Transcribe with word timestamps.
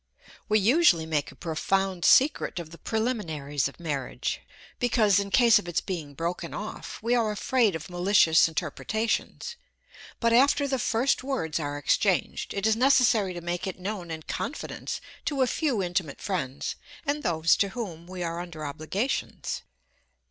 _We 0.49 0.57
usually 0.57 1.05
make 1.05 1.31
a 1.31 1.35
profound 1.35 2.05
secret 2.05 2.57
of 2.57 2.71
the 2.71 2.79
preliminaries 2.79 3.67
of 3.67 3.79
marriage, 3.79 4.41
because, 4.79 5.19
in 5.19 5.29
case 5.29 5.59
of 5.59 5.67
its 5.67 5.79
being 5.79 6.15
broken 6.15 6.55
off, 6.55 6.97
we 7.03 7.13
are 7.13 7.29
afraid 7.31 7.75
of 7.75 7.87
malicious 7.87 8.47
interpretations; 8.47 9.57
but, 10.19 10.33
after 10.33 10.67
the 10.67 10.79
first 10.79 11.23
words 11.23 11.59
are 11.59 11.77
exchanged, 11.77 12.51
it 12.55 12.65
is 12.65 12.75
necessary 12.75 13.35
to 13.35 13.41
make 13.41 13.67
it 13.67 13.77
known 13.79 14.09
in 14.09 14.23
confidence 14.23 15.01
to 15.25 15.43
a 15.43 15.45
few 15.45 15.83
intimate 15.83 16.19
friends, 16.19 16.75
and 17.05 17.21
those 17.21 17.55
to 17.57 17.69
whom 17.69 18.07
we 18.07 18.23
are 18.23 18.39
under 18.39 18.65
obligations. 18.65 19.61